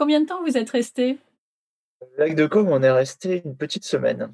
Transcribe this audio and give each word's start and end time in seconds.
Combien 0.00 0.22
de 0.22 0.26
temps 0.26 0.42
vous 0.42 0.56
êtes 0.56 0.70
resté 0.70 1.18
Lac 2.16 2.34
de 2.34 2.46
Com, 2.46 2.68
on 2.68 2.82
est 2.82 2.90
resté 2.90 3.42
une 3.44 3.54
petite 3.54 3.84
semaine. 3.84 4.32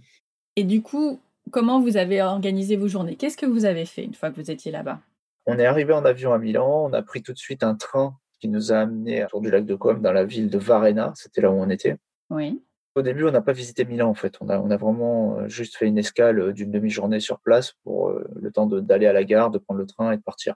Et 0.54 0.62
du 0.62 0.80
coup, 0.80 1.18
comment 1.50 1.80
vous 1.80 1.96
avez 1.96 2.22
organisé 2.22 2.76
vos 2.76 2.86
journées? 2.86 3.16
Qu'est-ce 3.16 3.36
que 3.36 3.46
vous 3.46 3.64
avez 3.64 3.84
fait 3.84 4.04
une 4.04 4.14
fois 4.14 4.30
que 4.30 4.36
vous 4.36 4.48
étiez 4.48 4.70
là-bas? 4.70 5.00
On 5.44 5.58
est 5.58 5.66
arrivé 5.66 5.92
en 5.92 6.04
avion 6.04 6.32
à 6.32 6.38
Milan, 6.38 6.84
on 6.84 6.92
a 6.92 7.02
pris 7.02 7.20
tout 7.20 7.32
de 7.32 7.38
suite 7.38 7.64
un 7.64 7.74
train 7.74 8.16
qui 8.38 8.46
nous 8.46 8.70
a 8.70 8.76
amené 8.76 9.24
autour 9.24 9.40
du 9.40 9.50
lac 9.50 9.66
de 9.66 9.74
Com 9.74 10.00
dans 10.00 10.12
la 10.12 10.24
ville 10.24 10.50
de 10.50 10.58
Varenna, 10.58 11.12
c'était 11.16 11.40
là 11.40 11.50
où 11.50 11.56
on 11.56 11.68
était. 11.68 11.96
Oui. 12.30 12.62
Au 12.94 13.02
début, 13.02 13.24
on 13.24 13.32
n'a 13.32 13.42
pas 13.42 13.52
visité 13.52 13.84
Milan 13.84 14.08
en 14.08 14.14
fait. 14.14 14.36
On 14.40 14.48
a, 14.48 14.60
on 14.60 14.70
a 14.70 14.76
vraiment 14.76 15.40
euh, 15.40 15.48
juste 15.48 15.76
fait 15.78 15.88
une 15.88 15.98
escale 15.98 16.38
euh, 16.38 16.52
d'une 16.52 16.70
demi-journée 16.70 17.18
sur 17.18 17.40
place 17.40 17.72
pour 17.82 18.10
euh, 18.10 18.24
le 18.36 18.52
temps 18.52 18.66
d'aller 18.66 19.08
à 19.08 19.12
la 19.12 19.24
gare, 19.24 19.50
de 19.50 19.58
prendre 19.58 19.80
le 19.80 19.86
train 19.86 20.12
et 20.12 20.16
de 20.16 20.22
partir. 20.22 20.54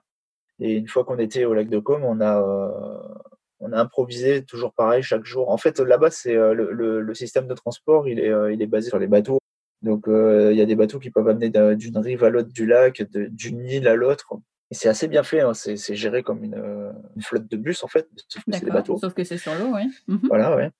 Et 0.59 0.75
une 0.75 0.87
fois 0.87 1.03
qu'on 1.03 1.19
était 1.19 1.43
au 1.43 1.53
lac 1.53 1.67
de 1.67 1.79
Com, 1.79 2.01
on 2.05 2.21
a, 2.21 2.41
on 3.61 3.71
a 3.71 3.79
improvisé 3.79 4.43
toujours 4.43 4.73
pareil 4.73 5.03
chaque 5.03 5.25
jour. 5.25 5.49
En 5.49 5.57
fait, 5.57 5.79
là-bas, 5.79 6.11
c'est 6.11 6.33
le, 6.33 7.01
le, 7.01 7.13
système 7.13 7.47
de 7.47 7.53
transport, 7.53 8.07
il 8.07 8.19
est, 8.19 8.31
il 8.53 8.61
est 8.61 8.67
basé 8.67 8.89
sur 8.89 8.99
les 8.99 9.07
bateaux. 9.07 9.39
Donc, 9.81 10.05
il 10.07 10.55
y 10.55 10.61
a 10.61 10.65
des 10.65 10.75
bateaux 10.75 10.99
qui 10.99 11.09
peuvent 11.09 11.27
amener 11.27 11.49
d'une 11.75 11.97
rive 11.97 12.23
à 12.23 12.29
l'autre 12.29 12.49
du 12.51 12.65
lac, 12.65 13.03
d'une 13.13 13.65
île 13.65 13.87
à 13.87 13.95
l'autre. 13.95 14.33
Et 14.71 14.75
c'est 14.75 14.89
assez 14.89 15.07
bien 15.07 15.23
fait. 15.23 15.41
Hein. 15.41 15.53
C'est 15.53 15.95
géré 15.95 16.23
comme 16.23 16.43
une, 16.43 16.55
une, 17.15 17.21
flotte 17.21 17.49
de 17.49 17.57
bus 17.57 17.83
en 17.83 17.87
fait, 17.87 18.07
sauf 18.27 18.43
que 18.43 18.51
c'est 18.51 18.65
des 18.65 18.71
bateaux. 18.71 18.97
Sauf 18.97 19.13
que 19.13 19.23
c'est 19.23 19.37
sur 19.37 19.53
l'eau, 19.55 19.75
oui. 19.75 19.83
Mhm. 20.07 20.21
Voilà, 20.29 20.55
ouais. 20.55 20.71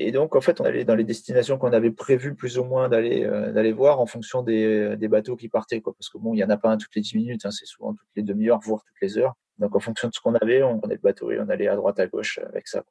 Et 0.00 0.12
donc, 0.12 0.36
en 0.36 0.40
fait, 0.40 0.60
on 0.60 0.64
allait 0.64 0.84
dans 0.84 0.94
les 0.94 1.04
destinations 1.04 1.58
qu'on 1.58 1.72
avait 1.72 1.90
prévu 1.90 2.34
plus 2.34 2.58
ou 2.58 2.64
moins 2.64 2.88
d'aller 2.88 3.24
euh, 3.24 3.52
d'aller 3.52 3.72
voir 3.72 4.00
en 4.00 4.06
fonction 4.06 4.42
des, 4.42 4.96
des, 4.96 5.08
bateaux 5.08 5.36
qui 5.36 5.48
partaient. 5.48 5.80
Quoi. 5.80 5.94
Parce 5.98 6.08
que 6.08 6.18
bon, 6.18 6.34
il 6.34 6.36
n'y 6.36 6.44
en 6.44 6.50
a 6.50 6.56
pas 6.56 6.70
un 6.70 6.76
toutes 6.76 6.94
les 6.94 7.02
10 7.02 7.16
minutes, 7.16 7.44
hein, 7.44 7.50
c'est 7.50 7.66
souvent 7.66 7.92
toutes 7.94 8.08
les 8.14 8.22
demi-heures, 8.22 8.60
voire 8.60 8.84
toutes 8.84 9.00
les 9.02 9.18
heures. 9.18 9.34
Donc, 9.58 9.74
en 9.74 9.80
fonction 9.80 10.08
de 10.08 10.14
ce 10.14 10.20
qu'on 10.20 10.34
avait, 10.36 10.62
on 10.62 10.78
prenait 10.78 10.94
le 10.94 11.00
bateau 11.00 11.32
et 11.32 11.40
on 11.40 11.48
allait 11.48 11.66
à 11.66 11.74
droite, 11.74 11.98
à 11.98 12.06
gauche 12.06 12.38
avec 12.38 12.68
ça. 12.68 12.84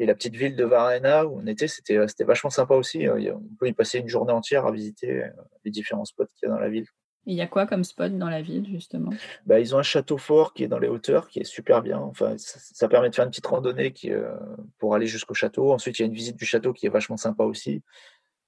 Et 0.00 0.06
la 0.06 0.14
petite 0.14 0.34
ville 0.34 0.56
de 0.56 0.64
Varenna 0.64 1.26
où 1.26 1.40
on 1.40 1.46
était, 1.46 1.68
c'était 1.68 2.24
vachement 2.24 2.50
sympa 2.50 2.74
aussi. 2.74 3.06
Hein. 3.06 3.16
On 3.34 3.54
peut 3.58 3.68
y 3.68 3.72
passer 3.72 3.98
une 3.98 4.08
journée 4.08 4.32
entière 4.32 4.66
à 4.66 4.72
visiter 4.72 5.22
euh, 5.22 5.28
les 5.64 5.70
différents 5.70 6.04
spots 6.04 6.26
qu'il 6.26 6.48
y 6.48 6.50
a 6.50 6.54
dans 6.54 6.60
la 6.60 6.68
ville. 6.68 6.86
Il 7.24 7.34
y 7.34 7.40
a 7.40 7.46
quoi 7.46 7.66
comme 7.66 7.84
spot 7.84 8.16
dans 8.18 8.28
la 8.28 8.42
ville, 8.42 8.66
justement? 8.68 9.10
Bah, 9.46 9.60
Ils 9.60 9.74
ont 9.74 9.78
un 9.78 9.84
château 9.84 10.18
fort 10.18 10.54
qui 10.54 10.64
est 10.64 10.68
dans 10.68 10.80
les 10.80 10.88
hauteurs, 10.88 11.28
qui 11.28 11.38
est 11.38 11.44
super 11.44 11.80
bien. 11.82 11.98
Enfin, 11.98 12.34
ça, 12.36 12.88
permet 12.88 13.10
de 13.10 13.14
faire 13.14 13.24
une 13.24 13.30
petite 13.30 13.46
randonnée 13.46 13.92
qui, 13.92 14.10
euh, 14.10 14.34
pour 14.78 14.94
aller 14.94 15.06
jusqu'au 15.06 15.34
château. 15.34 15.72
Ensuite, 15.72 15.98
il 15.98 16.02
y 16.02 16.04
a 16.04 16.06
une 16.06 16.14
visite 16.14 16.36
du 16.36 16.44
château 16.44 16.72
qui 16.72 16.86
est 16.86 16.90
vachement 16.90 17.16
sympa 17.16 17.44
aussi. 17.44 17.82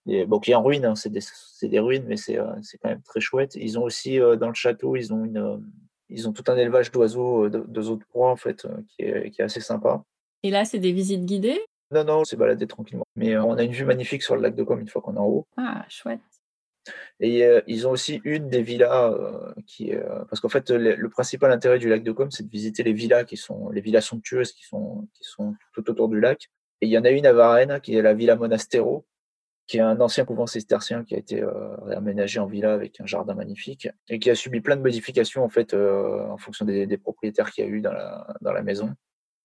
Et, 0.06 0.26
bon, 0.26 0.40
qui 0.40 0.50
est 0.50 0.54
en 0.54 0.62
ruine, 0.62 0.84
hein. 0.84 0.96
c'est 0.96 1.08
des, 1.08 1.20
des, 1.62 1.78
ruines, 1.78 2.04
mais 2.06 2.16
c'est 2.16 2.38
euh, 2.38 2.52
quand 2.82 2.88
même 2.88 3.02
très 3.02 3.20
chouette. 3.20 3.54
Ils 3.54 3.78
ont 3.78 3.84
aussi, 3.84 4.20
euh, 4.20 4.36
dans 4.36 4.48
le 4.48 4.54
château, 4.54 4.96
ils 4.96 5.12
ont, 5.14 5.24
une, 5.24 5.64
ils 6.08 6.28
ont 6.28 6.32
tout 6.32 6.44
un 6.48 6.56
élevage 6.56 6.90
d'oiseaux, 6.90 7.48
d'oiseaux 7.48 7.96
de 7.96 8.04
proie, 8.04 8.30
en 8.30 8.36
fait, 8.36 8.66
qui 8.88 9.02
est, 9.02 9.30
qui, 9.30 9.40
est, 9.40 9.44
assez 9.44 9.60
sympa. 9.60 10.02
Et 10.42 10.50
là, 10.50 10.64
c'est 10.64 10.80
des 10.80 10.92
visites 10.92 11.24
guidées? 11.24 11.64
Non, 11.92 12.02
non, 12.02 12.24
c'est 12.24 12.36
balader 12.36 12.66
tranquillement. 12.66 13.04
Mais 13.14 13.36
on 13.36 13.52
a 13.52 13.62
une 13.62 13.72
vue 13.72 13.84
magnifique 13.84 14.22
sur 14.22 14.34
le 14.34 14.42
lac 14.42 14.56
de 14.56 14.64
Com 14.64 14.80
une 14.80 14.88
fois 14.88 15.00
qu'on 15.00 15.14
est 15.14 15.18
en 15.18 15.26
haut. 15.26 15.46
Ah, 15.56 15.86
chouette. 15.88 16.20
Et 17.20 17.44
euh, 17.44 17.60
ils 17.66 17.86
ont 17.86 17.90
aussi 17.90 18.20
une 18.24 18.48
des 18.48 18.62
villas 18.62 19.12
euh, 19.12 19.52
qui 19.66 19.94
euh, 19.94 20.24
parce 20.28 20.40
qu'en 20.40 20.48
fait 20.48 20.70
le, 20.70 21.08
principal 21.08 21.50
intérêt 21.52 21.78
du 21.78 21.88
lac 21.88 22.02
de 22.02 22.12
Com, 22.12 22.30
c'est 22.30 22.44
de 22.44 22.50
visiter 22.50 22.82
les 22.82 22.92
villas 22.92 23.24
qui 23.24 23.36
sont 23.36 23.70
les 23.70 23.80
villas 23.80 24.04
somptueuses 24.04 24.52
qui 24.52 24.64
sont 24.64 25.06
tout 25.72 25.90
autour 25.90 26.08
du 26.08 26.20
lac. 26.20 26.50
Et 26.80 26.86
il 26.86 26.90
y 26.90 26.98
en 26.98 27.04
a 27.04 27.10
une 27.10 27.26
à 27.26 27.32
Varennes 27.32 27.80
qui 27.80 27.96
est 27.96 28.02
la 28.02 28.14
Villa 28.14 28.36
Monastero, 28.36 29.06
qui 29.66 29.78
est 29.78 29.80
un 29.80 30.00
ancien 30.00 30.24
couvent 30.24 30.46
cistercien 30.46 31.04
qui 31.04 31.14
a 31.14 31.18
été 31.18 31.42
réaménagé 31.82 32.40
en 32.40 32.46
villa 32.46 32.74
avec 32.74 33.00
un 33.00 33.06
jardin 33.06 33.34
magnifique 33.34 33.88
et 34.08 34.18
qui 34.18 34.28
a 34.28 34.34
subi 34.34 34.60
plein 34.60 34.76
de 34.76 34.82
modifications 34.82 35.44
en 35.44 35.48
fait 35.48 35.72
en 35.72 36.36
fonction 36.36 36.66
des, 36.66 36.98
propriétaires 36.98 37.50
qu'il 37.50 37.64
y 37.64 37.66
a 37.66 37.70
eu 37.70 37.80
dans 37.80 37.92
la 37.92 38.26
dans 38.40 38.52
la 38.52 38.62
maison. 38.62 38.92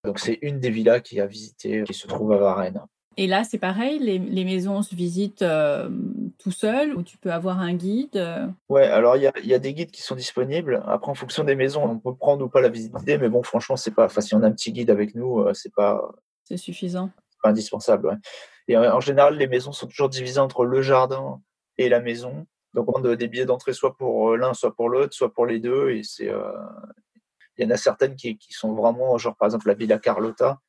Donc 0.04 0.20
c'est 0.20 0.40
une 0.42 0.60
des 0.60 0.70
villas 0.70 1.02
qui 1.02 1.22
a 1.22 1.26
visité, 1.26 1.84
qui 1.84 1.94
se 1.94 2.08
trouve 2.08 2.34
à 2.34 2.38
Varennes. 2.38 2.82
Et 3.22 3.28
là, 3.28 3.44
c'est 3.44 3.58
pareil, 3.58 4.00
les, 4.00 4.18
les, 4.18 4.46
maisons 4.46 4.82
se 4.82 4.96
visitent 4.96 5.42
euh, 5.42 5.90
tout 6.38 6.52
seul 6.52 6.96
ou 6.96 7.04
tu 7.04 7.18
peux 7.18 7.34
avoir 7.34 7.60
un 7.60 7.74
guide 7.74 8.16
euh? 8.16 8.48
Ouais, 8.70 8.86
alors 8.86 9.18
il 9.18 9.24
y 9.24 9.28
a, 9.28 9.34
y 9.44 9.54
a, 9.54 9.60
des 9.60 9.74
guides 9.74 9.92
qui 9.92 10.02
sont 10.02 10.16
disponibles. 10.16 10.82
Après, 10.88 11.12
en 11.12 11.16
fonction 11.16 11.44
des 11.44 11.58
maisons, 11.58 11.84
on 11.84 12.00
peut 12.00 12.16
prendre 12.16 12.46
ou 12.46 12.48
pas 12.48 12.62
la 12.62 12.70
visite 12.70 12.96
guidée, 12.96 13.18
mais 13.18 13.28
bon, 13.28 13.44
franchement, 13.44 13.76
c'est 13.76 13.92
pas. 13.92 14.06
Enfin, 14.06 14.22
si 14.22 14.36
on 14.36 14.42
a 14.42 14.48
un 14.48 14.54
petit 14.54 14.72
guide 14.72 14.90
avec 14.90 15.16
nous, 15.16 15.42
euh, 15.42 15.54
c'est 15.54 15.74
pas. 15.74 16.14
C'est 16.46 16.56
suffisant. 16.56 17.12
Pas 17.44 17.50
indispensable. 17.50 18.08
Ouais. 18.08 18.16
Et 18.70 18.78
en 18.78 19.02
général, 19.02 19.36
les 19.36 19.48
maisons 19.48 19.74
sont 19.74 19.88
toujours 19.88 20.08
divisées 20.08 20.40
entre 20.40 20.64
le 20.64 20.82
jardin 20.82 21.42
et 21.78 21.90
la 21.90 22.00
maison. 22.00 22.48
Donc, 22.74 22.88
on 22.98 23.04
a 23.04 23.18
des 23.18 23.28
billets 23.28 23.46
d'entrée 23.46 23.74
soit 23.74 23.98
pour 23.98 24.38
l'un, 24.38 24.54
soit 24.54 24.74
pour 24.74 24.88
l'autre, 24.88 25.14
soit 25.14 25.34
pour 25.34 25.46
les 25.46 25.60
deux. 25.60 25.90
Et 25.90 26.04
c'est. 26.04 26.32
Il 27.58 27.66
y 27.66 27.68
en 27.68 27.72
a 27.72 27.76
certaines 27.76 28.16
qui, 28.16 28.38
qui, 28.38 28.54
sont 28.54 28.76
vraiment, 28.76 29.18
genre 29.18 29.36
par 29.36 29.48
exemple 29.48 29.68
la 29.68 29.74
Villa 29.74 30.00
Carlotta, 30.00 30.62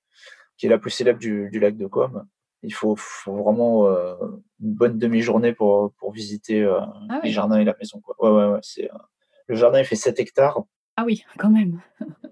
qui 0.56 0.66
est 0.66 0.68
la 0.68 0.78
plus 0.78 0.90
célèbre 0.90 1.20
du, 1.20 1.48
du 1.52 1.60
lac 1.60 1.76
de 1.76 1.86
Com 1.86 2.26
il 2.62 2.74
faut, 2.74 2.96
vraiment 3.26 3.86
euh, 3.86 4.14
une 4.60 4.74
bonne 4.74 4.98
demi-journée 4.98 5.52
pour, 5.52 5.92
pour 5.94 6.12
visiter 6.12 6.62
euh, 6.62 6.80
ah 7.08 7.20
les 7.22 7.30
jardins 7.30 7.58
et 7.58 7.64
la 7.64 7.74
maison. 7.78 8.00
Quoi. 8.00 8.16
Ouais, 8.18 8.30
ouais, 8.30 8.52
ouais, 8.52 8.60
c'est, 8.62 8.90
euh, 8.90 8.98
le 9.46 9.56
jardin, 9.56 9.78
il 9.78 9.84
fait 9.84 9.96
7 9.96 10.20
hectares. 10.20 10.62
Ah 10.96 11.04
oui, 11.04 11.24
quand 11.38 11.50
même. 11.50 11.80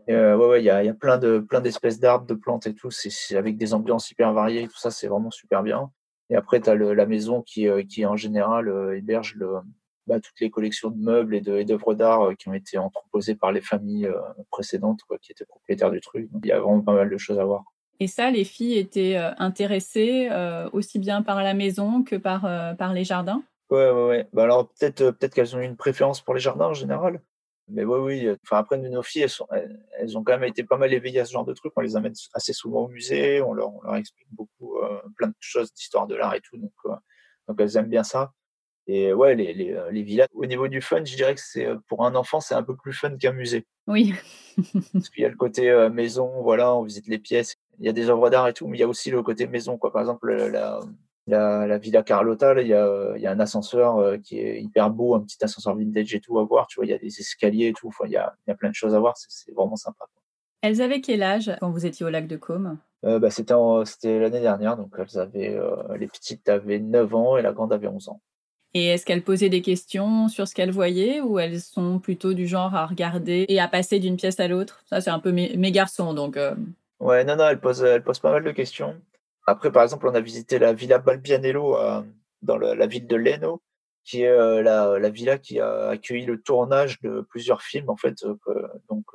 et, 0.06 0.15
ouais, 0.15 0.34
ouais, 0.34 0.61
il 0.61 0.65
y 0.65 0.71
a, 0.71 0.84
y 0.84 0.89
a, 0.89 0.94
plein, 0.94 1.19
de, 1.19 1.39
plein 1.39 1.61
d'espèces 1.61 1.99
d'arbres, 1.99 2.27
de 2.27 2.34
plantes 2.34 2.66
et 2.66 2.75
tout. 2.75 2.91
C'est, 2.91 3.37
avec 3.37 3.56
des 3.56 3.72
ambiances 3.72 4.11
hyper 4.11 4.33
variées. 4.33 4.69
Tout 4.69 4.78
ça, 4.78 4.91
c'est 4.91 5.09
vraiment 5.09 5.31
super 5.31 5.62
bien. 5.62 5.91
Et 6.31 6.37
après, 6.37 6.60
tu 6.60 6.69
as 6.69 6.75
la 6.75 7.06
maison 7.06 7.41
qui, 7.41 7.66
qui, 7.89 8.05
en 8.05 8.16
général, 8.16 8.71
héberge 8.95 9.34
le, 9.37 9.55
bah, 10.06 10.21
toutes 10.21 10.39
les 10.41 10.50
collections 10.50 10.91
de 10.91 11.03
meubles 11.03 11.34
et, 11.34 11.41
de, 11.41 11.56
et 11.56 11.65
d'œuvres 11.65 11.95
d'art 11.95 12.37
qui 12.39 12.50
ont 12.50 12.55
été 12.55 12.77
entreposées 12.77 13.34
par 13.34 13.50
les 13.50 13.62
familles 13.62 14.10
précédentes 14.50 15.00
quoi, 15.09 15.16
qui 15.19 15.33
étaient 15.33 15.47
propriétaires 15.47 15.91
du 15.91 16.03
truc. 16.03 16.28
il 16.43 16.47
y 16.47 16.53
a 16.53 16.60
vraiment 16.60 16.83
pas 16.83 16.93
mal 16.93 17.09
de 17.09 17.16
choses 17.16 17.39
à 17.39 17.45
voir. 17.45 17.65
Et 18.00 18.06
ça, 18.06 18.31
les 18.31 18.44
filles 18.44 18.78
étaient 18.78 19.16
euh, 19.16 19.32
intéressées 19.38 20.28
euh, 20.31 20.69
aussi 20.72 20.98
bien 20.98 21.22
par 21.22 21.42
la 21.42 21.54
maison 21.54 22.03
que 22.04 22.16
par, 22.16 22.44
euh, 22.44 22.75
par 22.75 22.92
les 22.92 23.04
jardins 23.04 23.42
Ouais, 23.70 23.91
ouais, 23.91 24.06
ouais. 24.06 24.28
Bah 24.32 24.44
alors 24.44 24.70
peut-être 24.70 25.10
peut-être 25.10 25.34
qu'elles 25.34 25.54
ont 25.54 25.60
eu 25.60 25.64
une 25.64 25.76
préférence 25.76 26.22
pour 26.22 26.32
les 26.32 26.41
jardins 26.41 26.69
en 26.69 26.75
général. 26.75 27.20
Mais 27.70 27.84
oui, 27.84 27.98
oui. 28.00 28.36
Enfin, 28.44 28.56
après, 28.56 28.78
nos 28.78 29.03
filles, 29.03 29.22
elles, 29.22 29.28
sont, 29.28 29.47
elles, 29.53 30.16
ont 30.16 30.25
quand 30.25 30.32
même 30.32 30.48
été 30.48 30.64
pas 30.64 30.78
mal 30.78 30.91
éveillées 30.94 31.20
à 31.20 31.26
ce 31.26 31.32
genre 31.32 31.44
de 31.44 31.53
trucs. 31.53 31.75
On 31.76 31.82
les 31.82 31.97
amène 31.97 32.14
assez 32.32 32.54
souvent 32.54 32.84
au 32.84 32.88
musée, 32.88 33.42
on 33.42 33.53
leur, 33.53 33.75
on 33.75 33.82
leur 33.82 33.97
explique 33.97 34.28
beaucoup, 34.30 34.78
plein 35.16 35.28
de 35.28 35.34
choses 35.38 35.70
d'histoire 35.75 36.06
de 36.06 36.15
l'art 36.15 36.34
et 36.34 36.41
tout. 36.41 36.56
Donc, 36.56 36.72
donc, 37.47 37.60
elles 37.60 37.76
aiment 37.76 37.91
bien 37.91 38.04
ça. 38.04 38.32
Et 38.86 39.12
ouais, 39.12 39.34
les, 39.34 39.53
les, 39.53 39.78
les, 39.91 40.03
villas, 40.03 40.28
au 40.32 40.47
niveau 40.47 40.66
du 40.66 40.80
fun, 40.80 41.04
je 41.04 41.15
dirais 41.15 41.34
que 41.34 41.42
c'est 41.44 41.69
pour 41.88 42.06
un 42.06 42.15
enfant, 42.15 42.41
c'est 42.41 42.54
un 42.54 42.62
peu 42.62 42.75
plus 42.75 42.94
fun 42.94 43.15
qu'un 43.19 43.32
musée. 43.32 43.66
Oui. 43.86 44.15
Parce 44.94 45.10
qu'il 45.10 45.25
y 45.25 45.26
a 45.26 45.28
le 45.28 45.36
côté 45.36 45.91
maison, 45.92 46.41
voilà, 46.41 46.75
on 46.75 46.84
visite 46.84 47.06
les 47.06 47.19
pièces, 47.19 47.54
il 47.78 47.87
y 47.87 47.89
a 47.89 47.93
des 47.93 48.11
œuvres 48.11 48.31
d'art 48.31 48.49
et 48.49 48.53
tout, 48.53 48.66
mais 48.66 48.77
il 48.77 48.81
y 48.81 48.84
a 48.84 48.89
aussi 48.89 49.11
le 49.11 49.22
côté 49.22 49.47
maison. 49.47 49.78
Quoi. 49.78 49.93
Par 49.93 50.00
exemple, 50.03 50.33
la, 50.33 50.81
la, 51.27 51.66
la 51.66 51.78
Villa 51.78 52.03
Carlotta, 52.03 52.61
il, 52.61 52.69
y 52.69 52.75
a, 52.75 53.12
il 53.16 53.22
y 53.22 53.27
a 53.27 53.31
un 53.31 53.41
ascenseur 53.41 53.99
euh, 53.99 54.16
qui 54.16 54.39
est 54.41 54.61
hyper 54.61 54.91
beau, 54.91 55.15
un 55.15 55.21
petit 55.21 55.43
ascenseur 55.43 55.77
vintage 55.77 56.15
et 56.15 56.21
tout 56.21 56.39
à 56.39 56.44
voir. 56.44 56.66
Tu 56.66 56.77
vois, 56.77 56.87
il 56.87 56.91
y 56.91 56.94
a 56.94 56.99
des 56.99 57.21
escaliers 57.21 57.69
et 57.69 57.72
tout. 57.72 57.89
Enfin, 57.89 58.05
il, 58.06 58.12
y 58.12 58.16
a, 58.16 58.34
il 58.47 58.50
y 58.50 58.53
a 58.53 58.56
plein 58.56 58.71
de 58.71 58.75
choses 58.75 58.94
à 58.94 58.99
voir. 58.99 59.15
C'est 59.16 59.53
vraiment 59.53 59.77
sympa. 59.77 60.06
Elles 60.62 60.83
avaient 60.83 61.00
quel 61.00 61.22
âge 61.22 61.53
quand 61.61 61.71
vous 61.71 61.87
étiez 61.87 62.05
au 62.05 62.11
lac 62.11 62.27
de 62.27 62.37
Caume? 62.37 62.78
Euh, 63.05 63.19
bah, 63.19 63.31
C'était 63.31 64.19
l'année 64.19 64.41
dernière. 64.41 64.77
Donc, 64.77 64.95
elles 64.99 65.19
avaient, 65.19 65.55
euh, 65.55 65.97
les 65.97 66.09
petites 66.09 66.49
avaient 66.49 66.81
9 66.81 67.15
ans 67.15 67.37
et 67.37 67.43
la 67.43 67.53
grande 67.53 67.72
avait 67.72 67.87
11 67.87 68.09
ans. 68.09 68.21
Et 68.75 68.87
est-ce 68.87 69.06
qu'elles 69.06 69.22
posaient 69.22 69.49
des 69.49 69.62
questions 69.62 70.28
sur 70.28 70.47
ce 70.47 70.55
qu'elles 70.55 70.72
voyaient 70.72 71.21
ou 71.21 71.39
elles 71.39 71.60
sont 71.60 72.00
plutôt 72.00 72.34
du 72.34 72.47
genre 72.47 72.75
à 72.75 72.87
regarder 72.87 73.47
et 73.49 73.60
à 73.60 73.69
passer 73.69 73.99
d'une 73.99 74.16
pièce 74.16 74.41
à 74.41 74.49
l'autre? 74.49 74.83
Ça, 74.87 75.00
c'est 75.00 75.10
un 75.10 75.21
peu 75.21 75.33
mes, 75.33 75.56
mes 75.56 75.72
garçons, 75.72 76.12
donc 76.12 76.37
Ouais, 77.00 77.25
non, 77.25 77.36
non, 77.36 77.48
elle 77.48 77.60
pose, 77.60 77.82
elle 77.82 78.03
pose 78.03 78.19
pas 78.19 78.32
mal 78.32 78.42
de 78.42 78.50
questions. 78.50 79.00
Après, 79.47 79.70
par 79.70 79.82
exemple, 79.82 80.09
on 80.09 80.14
a 80.14 80.20
visité 80.20 80.59
la 80.59 80.72
Villa 80.72 80.98
Balbianello 80.98 81.76
euh, 81.78 82.03
dans 82.42 82.59
la 82.59 82.86
ville 82.86 83.06
de 83.06 83.16
Leno, 83.16 83.62
qui 84.04 84.22
est 84.22 84.28
euh, 84.28 84.62
la, 84.62 84.98
la, 84.98 85.09
villa 85.10 85.38
qui 85.38 85.60
a 85.60 85.88
accueilli 85.88 86.26
le 86.26 86.42
tournage 86.42 87.00
de 87.00 87.22
plusieurs 87.31 87.62
films, 87.62 87.88
en 87.88 87.97
fait. 87.97 88.25
Euh, 88.25 88.69
donc, 88.91 89.06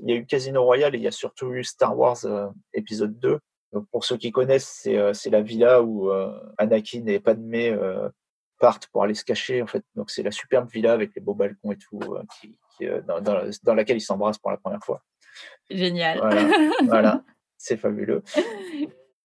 il 0.00 0.10
y 0.10 0.12
a 0.12 0.16
eu 0.16 0.26
Casino 0.26 0.64
Royale 0.64 0.94
et 0.94 0.98
il 0.98 1.04
y 1.04 1.08
a 1.08 1.12
surtout 1.12 1.52
eu 1.52 1.64
Star 1.64 1.96
Wars 1.96 2.18
épisode 2.74 3.18
2. 3.18 3.38
Donc, 3.72 3.86
pour 3.90 4.04
ceux 4.04 4.16
qui 4.16 4.32
connaissent, 4.32 4.80
c'est, 4.82 5.14
c'est 5.14 5.30
la 5.30 5.42
villa 5.42 5.82
où 5.82 6.10
Anakin 6.58 7.06
et 7.06 7.20
Padmé 7.20 7.76
partent 8.58 8.88
pour 8.88 9.04
aller 9.04 9.14
se 9.14 9.24
cacher, 9.24 9.62
en 9.62 9.66
fait. 9.66 9.84
Donc, 9.94 10.10
c'est 10.10 10.22
la 10.22 10.32
superbe 10.32 10.68
villa 10.70 10.92
avec 10.92 11.14
les 11.14 11.20
beaux 11.22 11.34
balcons 11.34 11.72
et 11.72 11.78
tout, 11.78 12.00
qui, 12.40 12.58
dans, 13.06 13.20
dans, 13.20 13.48
dans 13.62 13.74
laquelle 13.74 13.98
ils 13.98 14.02
s'embrassent 14.02 14.38
pour 14.38 14.50
la 14.50 14.56
première 14.56 14.82
fois. 14.82 15.02
Génial. 15.70 16.20
Voilà, 16.86 17.24
c'est 17.58 17.76
fabuleux. 17.76 18.22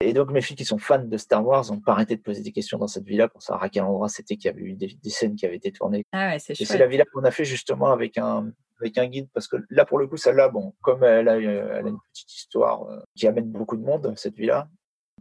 Et 0.03 0.13
donc, 0.13 0.31
mes 0.31 0.41
filles 0.41 0.55
qui 0.55 0.65
sont 0.65 0.79
fans 0.79 1.03
de 1.03 1.17
Star 1.17 1.45
Wars 1.45 1.71
n'ont 1.71 1.79
pas 1.79 1.91
arrêté 1.91 2.15
de 2.15 2.21
poser 2.21 2.41
des 2.41 2.51
questions 2.51 2.79
dans 2.79 2.87
cette 2.87 3.05
villa 3.05 3.27
pour 3.27 3.43
savoir 3.43 3.63
à 3.63 3.69
quel 3.69 3.83
endroit 3.83 4.09
c'était 4.09 4.35
qu'il 4.35 4.49
y 4.49 4.53
avait 4.53 4.63
eu 4.63 4.73
des, 4.73 4.97
scènes 5.09 5.35
qui 5.35 5.45
avaient 5.45 5.57
été 5.57 5.71
tournées. 5.71 6.03
Ah 6.11 6.29
ouais, 6.29 6.39
c'est 6.39 6.59
Et 6.59 6.65
c'est 6.65 6.79
la 6.79 6.87
villa 6.87 7.03
qu'on 7.13 7.23
a 7.23 7.31
fait 7.31 7.45
justement 7.45 7.91
avec 7.91 8.17
un, 8.17 8.51
avec 8.79 8.97
un 8.97 9.05
guide 9.05 9.29
parce 9.33 9.47
que 9.47 9.57
là, 9.69 9.85
pour 9.85 9.99
le 9.99 10.07
coup, 10.07 10.17
celle-là, 10.17 10.49
bon, 10.49 10.73
comme 10.81 11.03
elle 11.03 11.29
a, 11.29 11.37
elle 11.37 11.85
a 11.85 11.89
une 11.89 11.99
petite 12.11 12.33
histoire 12.33 12.83
euh, 12.89 12.99
qui 13.15 13.27
amène 13.27 13.51
beaucoup 13.51 13.77
de 13.77 13.83
monde, 13.83 14.13
cette 14.17 14.35
villa, 14.35 14.67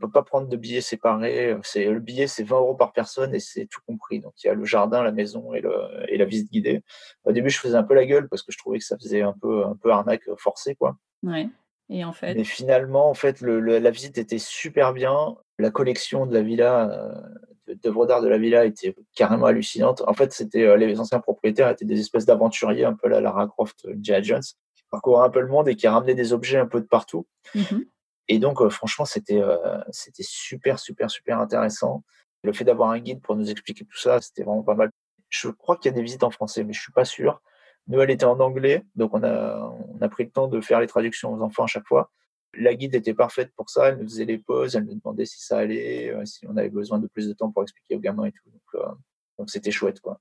on 0.00 0.06
peut 0.06 0.12
pas 0.12 0.22
prendre 0.22 0.48
de 0.48 0.56
billets 0.56 0.80
séparés. 0.80 1.56
C'est 1.62 1.84
le 1.84 2.00
billet, 2.00 2.26
c'est 2.26 2.42
20 2.42 2.56
euros 2.56 2.74
par 2.74 2.92
personne 2.92 3.34
et 3.34 3.40
c'est 3.40 3.66
tout 3.66 3.80
compris. 3.86 4.20
Donc 4.20 4.32
il 4.42 4.46
y 4.46 4.50
a 4.50 4.54
le 4.54 4.64
jardin, 4.64 5.02
la 5.02 5.12
maison 5.12 5.52
et, 5.52 5.60
le, 5.60 5.72
et 6.08 6.16
la 6.16 6.24
visite 6.24 6.50
guidée. 6.50 6.82
Au 7.24 7.32
début, 7.32 7.50
je 7.50 7.58
faisais 7.58 7.76
un 7.76 7.82
peu 7.82 7.94
la 7.94 8.06
gueule 8.06 8.28
parce 8.28 8.42
que 8.42 8.52
je 8.52 8.58
trouvais 8.58 8.78
que 8.78 8.84
ça 8.84 8.96
faisait 8.96 9.22
un 9.22 9.34
peu 9.40 9.64
un 9.64 9.76
peu 9.76 9.90
arnaque 9.90 10.28
forcée, 10.38 10.74
quoi. 10.74 10.96
Ouais. 11.22 11.48
Et 11.90 12.04
en 12.04 12.12
fait? 12.12 12.34
Mais 12.34 12.44
finalement, 12.44 13.10
en 13.10 13.14
fait, 13.14 13.40
le, 13.40 13.60
le, 13.60 13.78
la 13.78 13.90
visite 13.90 14.16
était 14.16 14.38
super 14.38 14.92
bien. 14.92 15.36
La 15.58 15.70
collection 15.70 16.24
de 16.24 16.32
la 16.32 16.40
villa, 16.40 16.88
euh, 16.88 17.74
d'œuvres 17.82 18.06
d'art 18.06 18.22
de 18.22 18.28
la 18.28 18.38
villa 18.38 18.64
était 18.64 18.94
carrément 19.14 19.46
hallucinante. 19.46 20.02
En 20.06 20.14
fait, 20.14 20.32
c'était 20.32 20.62
euh, 20.62 20.76
les 20.76 21.00
anciens 21.00 21.18
propriétaires 21.18 21.68
étaient 21.68 21.84
des 21.84 21.98
espèces 21.98 22.26
d'aventuriers, 22.26 22.84
un 22.84 22.94
peu 22.94 23.08
la 23.08 23.20
Lara 23.20 23.48
Croft, 23.48 23.86
J.I. 24.00 24.22
Jones, 24.22 24.42
qui 24.74 24.84
parcouraient 24.88 25.26
un 25.26 25.30
peu 25.30 25.40
le 25.40 25.48
monde 25.48 25.68
et 25.68 25.74
qui 25.74 25.88
ramenaient 25.88 26.14
des 26.14 26.32
objets 26.32 26.58
un 26.58 26.66
peu 26.66 26.80
de 26.80 26.86
partout. 26.86 27.26
Mmh 27.54 27.80
Et 28.28 28.38
donc, 28.38 28.60
euh, 28.60 28.70
franchement, 28.70 29.04
c'était 29.04 29.40
euh, 29.42 29.80
c'était 29.90 30.22
super, 30.22 30.78
super, 30.78 31.10
super 31.10 31.38
intéressant. 31.40 32.04
Le 32.42 32.52
fait 32.52 32.64
d'avoir 32.64 32.90
un 32.90 32.98
guide 32.98 33.20
pour 33.20 33.36
nous 33.36 33.50
expliquer 33.50 33.84
tout 33.84 33.98
ça, 33.98 34.20
c'était 34.20 34.44
vraiment 34.44 34.62
pas 34.62 34.74
mal. 34.74 34.90
Je 35.28 35.48
crois 35.48 35.76
qu'il 35.76 35.90
y 35.90 35.94
a 35.94 35.96
des 35.96 36.02
visites 36.02 36.24
en 36.24 36.30
français, 36.30 36.64
mais 36.64 36.72
je 36.72 36.80
suis 36.80 36.92
pas 36.92 37.04
sûr. 37.04 37.40
Nous, 37.88 38.00
elle 38.00 38.10
était 38.10 38.24
en 38.24 38.38
anglais, 38.40 38.84
donc 38.94 39.14
on 39.14 39.22
a, 39.22 39.58
on 39.88 40.00
a 40.00 40.08
pris 40.08 40.24
le 40.24 40.30
temps 40.30 40.48
de 40.48 40.60
faire 40.60 40.80
les 40.80 40.86
traductions 40.86 41.32
aux 41.32 41.42
enfants 41.42 41.64
à 41.64 41.66
chaque 41.66 41.86
fois. 41.86 42.10
La 42.54 42.74
guide 42.74 42.94
était 42.94 43.14
parfaite 43.14 43.52
pour 43.56 43.70
ça, 43.70 43.88
elle 43.88 43.98
nous 43.98 44.04
faisait 44.08 44.24
les 44.24 44.38
pauses, 44.38 44.76
elle 44.76 44.84
nous 44.84 44.94
demandait 44.94 45.24
si 45.24 45.40
ça 45.40 45.58
allait, 45.58 46.10
euh, 46.10 46.24
si 46.24 46.46
on 46.48 46.56
avait 46.56 46.68
besoin 46.68 46.98
de 46.98 47.06
plus 47.06 47.28
de 47.28 47.32
temps 47.32 47.50
pour 47.50 47.62
expliquer 47.62 47.96
aux 47.96 48.00
gamins 48.00 48.24
et 48.24 48.32
tout. 48.32 48.50
Donc, 48.50 48.62
euh, 48.74 48.94
donc 49.38 49.50
c'était 49.50 49.70
chouette, 49.70 50.00
quoi. 50.00 50.20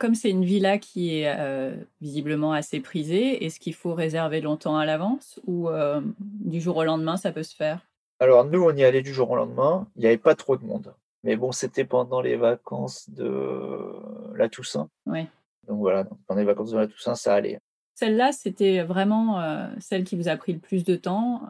Comme 0.00 0.14
c'est 0.14 0.30
une 0.30 0.46
villa 0.46 0.78
qui 0.78 1.18
est 1.18 1.30
euh, 1.38 1.76
visiblement 2.00 2.54
assez 2.54 2.80
prisée, 2.80 3.44
est-ce 3.44 3.60
qu'il 3.60 3.74
faut 3.74 3.92
réserver 3.92 4.40
longtemps 4.40 4.78
à 4.78 4.86
l'avance 4.86 5.38
ou 5.46 5.68
euh, 5.68 6.00
du 6.18 6.58
jour 6.58 6.78
au 6.78 6.84
lendemain 6.84 7.18
ça 7.18 7.32
peut 7.32 7.42
se 7.42 7.54
faire? 7.54 7.86
Alors 8.18 8.46
nous, 8.46 8.64
on 8.64 8.74
y 8.74 8.82
allait 8.82 9.02
du 9.02 9.12
jour 9.12 9.30
au 9.30 9.36
lendemain, 9.36 9.86
il 9.96 10.00
n'y 10.00 10.06
avait 10.06 10.16
pas 10.16 10.34
trop 10.34 10.56
de 10.56 10.64
monde. 10.64 10.94
Mais 11.22 11.36
bon, 11.36 11.52
c'était 11.52 11.84
pendant 11.84 12.22
les 12.22 12.36
vacances 12.36 13.10
de 13.10 13.92
la 14.34 14.48
Toussaint. 14.48 14.88
Oui. 15.04 15.26
Donc 15.68 15.80
voilà, 15.80 16.06
pendant 16.26 16.40
les 16.40 16.46
vacances 16.46 16.70
de 16.70 16.78
la 16.78 16.86
Toussaint, 16.86 17.14
ça 17.14 17.34
allait. 17.34 17.60
Celle-là, 17.94 18.32
c'était 18.32 18.82
vraiment 18.82 19.42
euh, 19.42 19.68
celle 19.80 20.04
qui 20.04 20.16
vous 20.16 20.28
a 20.28 20.36
pris 20.38 20.54
le 20.54 20.60
plus 20.60 20.82
de 20.82 20.96
temps? 20.96 21.42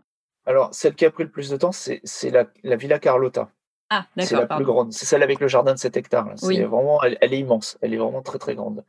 Alors, 0.45 0.75
celle 0.75 0.97
qui 0.97 1.05
a 1.05 1.13
pris 1.13 1.23
le 1.23 1.31
plus 1.31 1.51
de 1.51 1.57
temps, 1.57 1.71
c'est 1.71 2.01
c'est 2.03 2.31
la, 2.31 2.47
la 2.65 2.75
Villa 2.75 2.99
Carlotta. 2.99 3.49
Ah, 3.91 4.07
C'est 4.17 4.35
la 4.37 4.47
plus 4.57 4.65
grande. 4.65 4.93
C'est 4.93 5.05
celle 5.07 5.23
avec 5.23 5.41
le 5.41 5.49
jardin 5.49 5.75
de 5.75 5.79
7 5.79 5.97
hectares. 5.97 6.27
là. 6.29 6.35
Oui. 6.43 6.57
vraiment, 6.63 7.03
elle, 7.03 7.19
elle 7.21 7.35
est 7.35 7.39
immense. 7.41 7.77
Elle 7.81 7.93
est 7.93 7.97
vraiment 7.99 8.23
très 8.23 8.39
très 8.39 8.55
grande. 8.55 8.85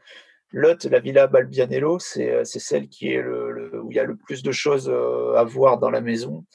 L'autre, 0.52 0.88
la 0.90 1.00
Villa 1.00 1.28
Balbianello, 1.28 1.98
c'est 2.00 2.30
euh, 2.30 2.44
celle 2.44 2.88
qui 2.90 3.12
est 3.12 3.22
le, 3.22 3.52
le- 3.52 3.82
où 3.82 3.90
il 3.92 3.96
y 3.96 4.00
a 4.00 4.04
le 4.04 4.16
plus 4.16 4.44
de 4.44 4.52
choses 4.52 4.90
euh, 4.90 5.36
à 5.38 5.44
voir 5.44 5.78
dans 5.80 5.90
la 5.90 6.02
maison 6.02 6.46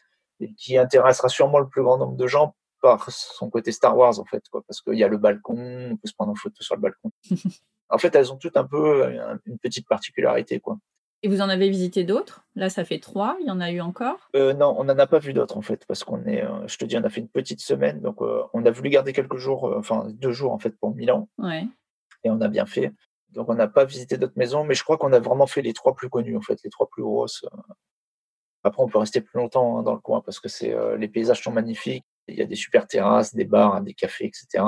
et 0.41 0.53
qui 0.55 0.77
intéressera 0.79 1.29
sûrement 1.29 1.59
le 1.59 1.67
plus 1.69 1.83
grand 1.83 1.97
nombre 1.99 2.17
de 2.17 2.27
gens 2.27 2.55
par 2.83 3.11
son 3.11 3.49
côté 3.49 3.73
Star 3.73 3.97
Wars 3.97 4.19
en 4.21 4.25
fait, 4.27 4.43
quoi, 4.51 4.63
parce 4.69 4.83
qu'il 4.83 4.95
y 4.99 5.03
a 5.03 5.09
le 5.09 5.17
balcon, 5.17 5.57
on 5.93 5.97
peut 5.97 6.07
se 6.07 6.13
prendre 6.15 6.31
en 6.33 6.35
photo 6.35 6.63
sur 6.63 6.75
le 6.77 6.83
balcon. 6.83 7.11
en 7.89 7.99
fait, 7.99 8.15
elles 8.15 8.31
ont 8.33 8.37
toutes 8.37 8.59
un 8.59 8.65
peu 8.67 9.07
euh, 9.07 9.35
une 9.47 9.59
petite 9.59 9.89
particularité, 9.89 10.61
quoi. 10.61 10.77
Et 11.23 11.29
vous 11.29 11.41
en 11.41 11.49
avez 11.49 11.69
visité 11.69 12.05
d'autres? 12.05 12.45
Là, 12.55 12.69
ça 12.69 12.85
fait 12.85 12.99
trois. 13.01 13.37
Il 13.41 13.47
y 13.47 13.51
en 13.51 13.61
a 13.61 13.71
eu 13.71 13.81
encore? 13.81 14.29
Euh, 14.37 14.53
non, 14.53 14.75
on 14.79 14.85
n'en 14.85 14.99
a 14.99 15.07
pas 15.07 15.19
vu 15.19 15.33
d'autres 15.33 15.57
en 15.57 15.63
fait, 15.63 15.85
parce 15.87 16.05
qu'on 16.05 16.25
est, 16.27 16.45
euh, 16.45 16.67
je 16.69 16.77
te 16.77 16.85
dis, 16.85 16.97
on 16.97 17.05
a 17.05 17.09
fait 17.09 17.21
une 17.21 17.29
petite 17.29 17.61
semaine, 17.61 18.01
donc 18.01 18.21
euh, 18.23 18.43
on 18.53 18.65
a 18.65 18.71
voulu 18.71 18.91
garder 18.91 19.13
quelques 19.13 19.37
jours, 19.39 19.75
enfin 19.77 20.07
deux 20.11 20.33
jours 20.33 20.53
en 20.53 20.59
fait 20.59 20.71
pour 20.79 20.95
Milan, 20.95 21.29
Ouais. 21.39 21.67
et 22.25 22.31
on 22.31 22.41
a 22.41 22.49
bien 22.49 22.67
fait. 22.67 22.93
Donc 23.31 23.49
on 23.49 23.55
n'a 23.55 23.67
pas 23.69 23.85
visité 23.85 24.19
d'autres 24.19 24.37
maisons, 24.37 24.65
mais 24.65 24.75
je 24.75 24.85
crois 24.85 24.99
qu'on 24.99 25.13
a 25.13 25.19
vraiment 25.19 25.47
fait 25.47 25.63
les 25.63 25.73
trois 25.73 25.95
plus 25.95 26.09
connues 26.09 26.37
en 26.37 26.43
fait, 26.43 26.63
les 26.63 26.71
trois 26.71 26.89
plus 26.89 27.03
grosses. 27.03 27.45
Après, 28.63 28.83
on 28.83 28.89
peut 28.89 28.99
rester 28.99 29.21
plus 29.21 29.39
longtemps 29.39 29.79
hein, 29.79 29.83
dans 29.83 29.95
le 29.95 30.01
coin 30.01 30.21
parce 30.21 30.41
que 30.41 30.49
c'est, 30.49 30.75
les 30.99 31.09
paysages 31.09 31.43
sont 31.43 31.53
magnifiques. 31.53 32.05
Il 32.29 32.35
y 32.37 32.43
a 32.43 32.47
des 32.47 32.57
super 32.57 32.87
terrasses, 32.87 33.35
des 33.35 33.45
bars, 33.45 33.81
des 33.83 33.95
cafés, 33.95 34.27
etc. 34.27 34.65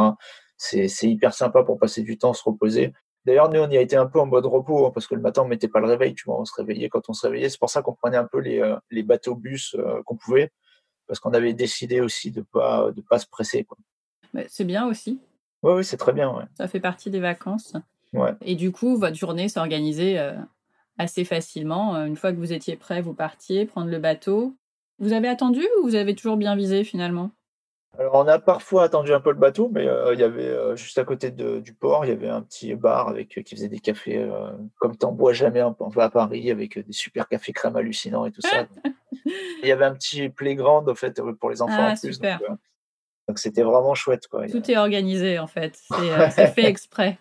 C'est, 0.57 0.87
c'est 0.89 1.09
hyper 1.11 1.35
sympa 1.35 1.63
pour 1.65 1.79
passer 1.79 2.03
du 2.03 2.17
temps, 2.19 2.33
se 2.33 2.43
reposer. 2.45 2.93
D'ailleurs, 3.29 3.51
nous, 3.51 3.61
on 3.61 3.69
y 3.69 3.77
a 3.77 3.83
été 3.83 3.95
un 3.95 4.07
peu 4.07 4.19
en 4.19 4.25
mode 4.25 4.47
repos 4.47 4.87
hein, 4.87 4.91
parce 4.91 5.07
que 5.07 5.15
le 5.15 5.21
matin, 5.21 5.43
on 5.43 5.49
mettait 5.49 5.69
pas 5.69 5.81
le 5.81 5.87
réveil, 5.87 6.15
tu 6.15 6.25
vois, 6.25 6.41
on 6.41 6.47
se 6.47 6.55
réveillait 6.55 6.89
quand 6.89 7.11
on 7.11 7.13
se 7.13 7.27
réveillait. 7.27 7.51
C'est 7.51 7.59
pour 7.59 7.69
ça 7.69 7.83
qu'on 7.83 7.93
prenait 7.93 8.17
un 8.17 8.25
peu 8.25 8.39
les, 8.39 8.59
euh, 8.59 8.77
les 8.91 9.03
bateaux-bus 9.03 9.77
euh, 9.79 10.03
qu'on 10.07 10.17
pouvait 10.17 10.51
parce 11.07 11.21
qu'on 11.21 11.35
avait 11.35 11.53
décidé 11.53 12.01
aussi 12.01 12.31
de 12.31 12.41
pas 12.41 12.91
de 12.91 13.03
pas 13.03 13.19
se 13.19 13.27
presser. 13.27 13.67
C'est 14.47 14.65
bien 14.65 14.87
aussi. 14.87 15.21
Oui, 15.63 15.75
oui, 15.75 15.85
c'est 15.85 15.99
très 15.99 16.15
bien. 16.15 16.35
Ouais. 16.35 16.45
Ça 16.57 16.69
fait 16.69 16.81
partie 16.81 17.11
des 17.11 17.21
vacances. 17.21 17.77
Ouais. 18.15 18.33
Et 18.41 18.55
du 18.55 18.73
coup, 18.73 18.97
votre 18.97 19.17
journée 19.17 19.51
s'organisait 19.51 20.19
euh, 20.19 20.33
assez 20.97 21.27
facilement. 21.27 22.03
Une 22.07 22.17
fois 22.17 22.33
que 22.33 22.39
vous 22.39 22.55
étiez 22.55 22.77
prêt, 22.77 23.03
vous 23.03 23.13
partiez 23.13 23.67
prendre 23.67 23.91
le 23.91 23.99
bateau. 23.99 24.57
Vous 25.01 25.13
avez 25.13 25.29
attendu 25.29 25.67
ou 25.79 25.83
vous 25.83 25.97
avez 25.97 26.15
toujours 26.15 26.39
bien 26.39 26.57
visé 26.57 26.83
finalement? 26.83 27.31
Alors, 27.99 28.15
on 28.15 28.29
a 28.29 28.39
parfois 28.39 28.85
attendu 28.85 29.13
un 29.13 29.21
peu 29.21 29.31
le 29.31 29.39
bateau, 29.39 29.69
mais 29.73 29.87
euh, 29.89 30.15
il 30.15 30.21
y 30.21 30.23
avait 30.23 30.45
euh, 30.47 30.77
juste 30.77 30.99
à 30.99 31.05
côté 31.05 31.33
de- 31.33 31.59
du 31.59 31.73
port, 31.75 32.05
il 32.05 32.09
y 32.09 32.13
avait 32.13 32.29
un 32.29 32.43
petit 32.43 32.75
bar 32.77 33.09
avec 33.09 33.37
euh, 33.37 33.43
qui 33.43 33.57
faisait 33.57 33.69
des 33.69 33.81
cafés 33.81 34.25
comme 34.79 34.97
t'en 34.97 35.11
bois 35.13 35.33
jamais 35.33 35.63
enfin, 35.63 36.01
à 36.01 36.09
Paris, 36.09 36.51
avec 36.51 36.79
des 36.79 36.93
super 36.93 37.29
cafés 37.29 37.53
crème 37.53 37.75
hallucinants 37.77 38.25
et 38.25 38.31
tout 38.31 38.41
ça. 38.41 38.67
il 39.25 39.69
y 39.69 39.73
avait 39.73 39.85
un 39.85 39.95
petit 39.95 40.29
playground 40.29 40.89
en 40.89 40.95
fait 40.95 41.21
pour 41.41 41.51
les 41.51 41.61
enfants 41.61 41.75
Ah, 41.77 41.93
en 41.93 41.97
plus. 41.97 42.15
super. 42.15 42.41
Donc, 43.27 43.39
c'était 43.41 43.63
vraiment 43.63 43.95
chouette 43.95 44.29
quoi. 44.29 44.45
A- 44.45 44.49
Tout 44.49 44.71
est 44.71 44.77
organisé 44.77 45.39
en 45.41 45.49
fait. 45.49 45.77
C'est 46.31 46.47
fait 46.55 46.65
exprès. 46.67 47.19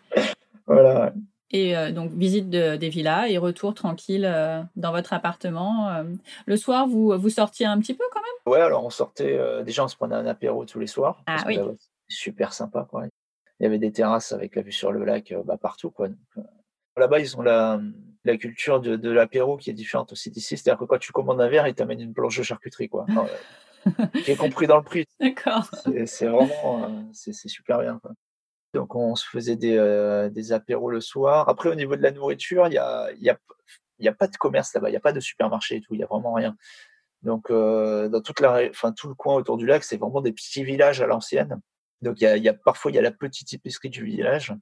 Voilà. 0.68 1.12
Et 1.51 1.77
euh, 1.77 1.91
donc, 1.91 2.11
visite 2.11 2.49
de- 2.49 2.75
des 2.75 2.89
villas 2.89 3.29
et 3.29 3.38
retour 3.38 3.73
tranquille 3.73 4.25
euh, 4.25 4.61
dans 4.75 4.91
votre 4.91 5.13
appartement. 5.13 5.89
euh. 5.89 6.03
Le 6.45 6.57
soir, 6.57 6.88
vous, 6.88 7.17
vous 7.17 7.29
sortiez 7.29 7.65
un 7.65 7.79
petit 7.79 7.94
peu 7.94 8.03
quand 8.11 8.19
même? 8.21 8.53
Ouais, 8.53 8.61
alors 8.61 8.85
on 8.85 8.89
sortait, 8.89 9.38
déjà 9.63 9.83
on 9.83 9.88
se 9.88 9.95
prenait 9.95 10.15
un 10.15 10.25
apéro 10.25 10.65
tous 10.65 10.79
les 10.79 10.88
soirs. 10.88 11.21
Ah 11.25 11.44
oui. 11.47 11.59
super 12.07 12.53
sympa 12.53 12.88
quoi. 12.89 13.03
Il 13.59 13.63
y 13.63 13.65
avait 13.65 13.77
des 13.79 13.91
terrasses 13.91 14.31
avec 14.31 14.55
la 14.55 14.61
vue 14.61 14.71
sur 14.71 14.91
le 14.94 15.03
lac 15.03 15.33
bah, 15.45 15.57
partout 15.57 15.89
quoi. 15.91 16.07
Là-bas, 16.95 17.19
ils 17.19 17.35
ont 17.38 17.41
la, 17.41 17.79
la 18.23 18.38
culture 18.38 18.79
de, 18.79 18.95
de 18.95 19.09
l'apéro 19.11 19.57
qui 19.57 19.69
est 19.69 19.73
différente 19.73 20.11
aussi 20.13 20.31
d'ici. 20.31 20.57
C'est-à-dire 20.57 20.79
que 20.79 20.85
quand 20.85 20.97
tu 20.97 21.11
commandes 21.11 21.41
un 21.41 21.47
verre, 21.50 21.67
ils 21.67 21.75
t'amènent 21.75 22.00
une 22.01 22.13
planche 22.13 22.38
de 22.38 22.43
charcuterie 22.43 22.88
quoi. 22.89 23.05
Est 24.27 24.35
compris 24.35 24.67
dans 24.67 24.77
le 24.77 24.83
prix. 24.83 25.05
D'accord. 25.19 25.69
C'est 26.05 26.27
vraiment, 26.27 27.09
c'est 27.13 27.33
c'est 27.33 27.47
super 27.50 27.79
bien. 27.79 28.00
Quoi. 28.00 28.11
Donc 28.77 28.95
on 28.95 29.15
se 29.15 29.27
faisait 29.27 29.56
des, 29.56 29.75
euh, 29.75 30.29
des 30.29 30.51
apéros 30.53 30.91
le 30.91 31.01
soir. 31.01 31.50
Après, 31.50 31.68
au 31.68 31.75
niveau 31.75 31.95
de 31.95 32.03
la 32.03 32.12
nourriture, 32.12 32.68
il 32.68 32.74
y 32.74 32.77
a, 32.77 33.12
y 33.13 33.29
a, 33.29 33.38
y 33.97 34.07
a 34.07 34.13
pas 34.13 34.27
de 34.27 34.38
commerce 34.38 34.71
là-bas, 34.75 34.89
il 34.89 34.91
n'y 34.91 34.97
a 34.97 35.01
pas 35.01 35.13
de 35.13 35.19
supermarché 35.19 35.77
et 35.77 35.81
tout, 35.81 35.95
il 35.95 36.00
y 36.00 36.03
a 36.03 36.06
vraiment 36.06 36.33
rien. 36.33 36.56
Donc 37.24 37.50
euh, 37.50 38.07
dans 38.07 38.21
toute 38.21 38.39
la, 38.39 38.69
tout 38.95 39.07
le 39.07 39.15
coin 39.15 39.33
autour 39.33 39.57
du 39.57 39.65
lac, 39.65 39.83
c'est 39.83 39.97
vraiment 39.97 40.21
des 40.21 40.31
petits 40.31 40.63
villages 40.63 41.01
à 41.01 41.07
l'ancienne. 41.07 41.59
Donc 42.03 42.21
y 42.21 42.25
y 42.25 42.50
a 42.50 42.53
parfois 42.53 42.91
il 42.91 42.95
y 42.95 43.00
a 43.00 43.01
la 43.01 43.12
petite 43.12 43.51
épicerie 43.51 43.89
du 43.89 44.03
village, 44.06 44.53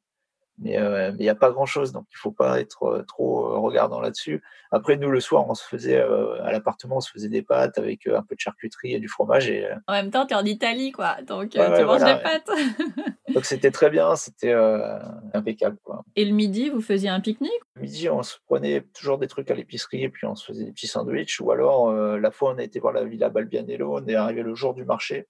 mais 0.57 0.77
euh, 0.77 1.11
mais 1.11 1.19
il 1.19 1.23
n'y 1.23 1.29
a 1.29 1.35
pas 1.35 1.51
grand-chose. 1.51 1.91
Donc 1.91 2.05
il 2.11 2.17
faut 2.17 2.31
pas 2.31 2.59
être 2.59 2.83
euh, 2.83 3.03
trop 3.03 3.45
euh, 3.45 3.59
regardant 3.59 3.99
là-dessus. 3.99 4.41
Après 4.71 4.97
nous 4.97 5.09
le 5.09 5.19
soir, 5.19 5.45
on 5.47 5.53
se 5.53 5.63
faisait 5.63 5.99
euh, 5.99 6.43
à 6.43 6.51
l'appartement, 6.51 6.97
on 6.97 7.01
se 7.01 7.11
faisait 7.11 7.29
des 7.29 7.41
pâtes 7.41 7.77
avec 7.77 8.07
un 8.07 8.23
peu 8.23 8.35
de 8.35 8.39
charcuterie 8.39 8.93
et 8.93 8.99
du 8.99 9.07
fromage 9.07 9.49
et 9.49 9.69
En 9.87 9.93
même 9.93 10.11
temps, 10.11 10.25
tu 10.25 10.33
es 10.33 10.37
en 10.37 10.43
Italie, 10.45 10.91
quoi. 10.91 11.17
Donc, 11.21 11.43
Ouais, 11.43 11.49
tu 11.53 11.59
ouais, 11.59 11.83
manges 11.83 11.99
voilà, 11.99 12.15
des 12.15 12.23
pâtes. 12.23 12.49
Donc 13.33 13.45
c'était 13.45 13.71
très 13.71 13.89
bien, 13.89 14.15
c'était 14.15 14.51
euh, 14.51 14.97
impeccable. 15.33 15.77
Quoi. 15.83 16.03
Et 16.15 16.25
le 16.25 16.33
midi, 16.33 16.69
vous 16.69 16.81
faisiez 16.81 17.09
un 17.09 17.19
pique-nique? 17.19 17.51
Le 17.75 17.81
Midi, 17.81 18.09
on 18.09 18.23
se 18.23 18.37
prenait 18.45 18.81
toujours 18.93 19.17
des 19.17 19.27
trucs 19.27 19.49
à 19.51 19.55
l'épicerie 19.55 20.03
et 20.03 20.09
puis 20.09 20.25
on 20.25 20.35
se 20.35 20.45
faisait 20.45 20.65
des 20.65 20.71
petits 20.71 20.87
sandwichs. 20.87 21.39
Ou 21.41 21.51
alors, 21.51 21.91
la 21.93 22.31
fois 22.31 22.53
on 22.53 22.57
a 22.57 22.63
été 22.63 22.79
voir 22.79 22.93
la 22.93 23.03
Villa 23.03 23.29
Balbianello, 23.29 23.97
on 23.97 24.07
est 24.07 24.15
arrivé 24.15 24.41
le 24.43 24.55
jour 24.55 24.73
du 24.73 24.85
marché. 24.85 25.27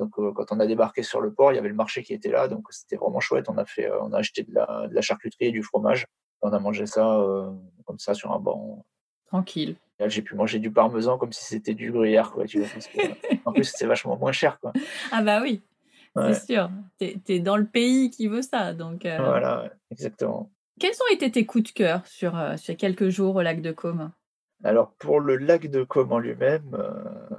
Donc 0.00 0.18
euh, 0.18 0.32
quand 0.32 0.52
on 0.52 0.60
a 0.60 0.66
débarqué 0.66 1.02
sur 1.02 1.20
le 1.20 1.32
port, 1.32 1.52
il 1.52 1.56
y 1.56 1.58
avait 1.58 1.68
le 1.68 1.74
marché 1.74 2.02
qui 2.02 2.14
était 2.14 2.30
là, 2.30 2.48
donc 2.48 2.66
c'était 2.70 2.96
vraiment 2.96 3.20
chouette. 3.20 3.46
On 3.48 3.58
a 3.58 3.64
fait, 3.64 3.86
euh, 3.86 4.00
on 4.00 4.12
a 4.12 4.18
acheté 4.18 4.42
de 4.42 4.54
la, 4.54 4.86
de 4.88 4.94
la 4.94 5.00
charcuterie 5.00 5.46
et 5.46 5.52
du 5.52 5.62
fromage. 5.62 6.06
On 6.42 6.52
a 6.52 6.58
mangé 6.58 6.86
ça 6.86 7.18
euh, 7.20 7.50
comme 7.84 7.98
ça 7.98 8.14
sur 8.14 8.32
un 8.32 8.38
banc. 8.38 8.84
Tranquille. 9.26 9.76
Là, 9.98 10.08
J'ai 10.08 10.22
pu 10.22 10.34
manger 10.34 10.58
du 10.58 10.72
parmesan 10.72 11.18
comme 11.18 11.32
si 11.32 11.44
c'était 11.44 11.74
du 11.74 11.92
gruyère, 11.92 12.32
quoi. 12.32 12.46
Tu 12.46 12.60
vois, 12.60 12.68
parce 12.72 12.86
que, 12.86 12.98
en 13.44 13.52
plus, 13.52 13.64
c'est 13.64 13.86
vachement 13.86 14.16
moins 14.16 14.32
cher, 14.32 14.58
quoi. 14.58 14.72
Ah 15.12 15.22
bah 15.22 15.40
oui, 15.42 15.60
Ouais, 16.16 16.32
c'est 16.32 16.54
sûr. 16.54 16.70
Tu 16.98 17.20
es, 17.28 17.38
dans 17.40 17.56
le 17.56 17.66
pays 17.66 18.10
qui 18.10 18.26
veut 18.26 18.42
ça. 18.42 18.72
Donc, 18.72 19.02
voilà, 19.02 19.70
exactement. 19.90 20.50
Quels 20.80 20.94
ont 20.94 21.14
été 21.14 21.30
tes 21.30 21.44
coups 21.44 21.64
de 21.64 21.74
cœur 21.74 22.06
sur 22.06 22.32
ces 22.56 22.74
quelques 22.74 23.10
jours 23.10 23.36
au 23.36 23.42
lac 23.42 23.60
de 23.60 23.70
Côme? 23.70 24.10
Alors 24.64 24.92
pour 24.98 25.20
le 25.20 25.36
lac 25.36 25.70
de 25.70 25.84
Côme 25.84 26.12
en 26.12 26.18
lui-même, 26.18 26.76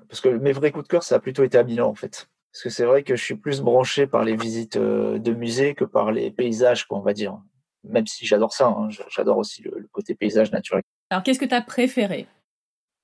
parce 0.07 0.21
que 0.21 0.29
mes 0.29 0.53
vrais 0.53 0.71
coups 0.71 0.85
de 0.85 0.89
cœur, 0.89 1.03
ça 1.03 1.15
a 1.15 1.19
plutôt 1.19 1.43
été 1.43 1.57
à 1.57 1.63
Milan 1.63 1.89
en 1.89 1.95
fait. 1.95 2.29
Parce 2.51 2.63
que 2.63 2.69
c'est 2.69 2.85
vrai 2.85 3.03
que 3.03 3.15
je 3.15 3.23
suis 3.23 3.35
plus 3.35 3.61
branché 3.61 4.07
par 4.07 4.23
les 4.23 4.35
visites 4.35 4.77
euh, 4.77 5.19
de 5.19 5.33
musées 5.33 5.73
que 5.73 5.85
par 5.85 6.11
les 6.11 6.31
paysages, 6.31 6.85
quoi, 6.85 6.97
on 6.97 7.01
va 7.01 7.13
dire. 7.13 7.39
Même 7.83 8.05
si 8.07 8.25
j'adore 8.25 8.53
ça, 8.53 8.67
hein, 8.67 8.89
j'adore 9.09 9.37
aussi 9.37 9.63
le, 9.63 9.71
le 9.77 9.87
côté 9.91 10.15
paysage 10.15 10.51
naturel. 10.51 10.83
Alors, 11.09 11.23
qu'est-ce 11.23 11.39
que 11.39 11.45
tu 11.45 11.55
as 11.55 11.61
préféré? 11.61 12.27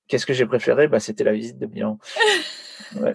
Qu'est-ce 0.07 0.25
que 0.25 0.33
j'ai 0.33 0.45
préféré? 0.45 0.87
Bah, 0.87 0.99
C'était 0.99 1.23
la 1.23 1.33
visite 1.33 1.57
de 1.57 1.65
Milan. 1.67 1.99
Ouais. 2.95 3.13